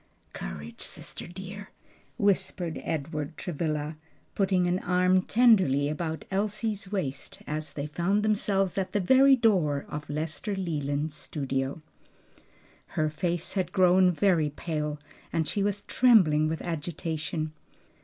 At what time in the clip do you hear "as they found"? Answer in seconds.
7.45-8.23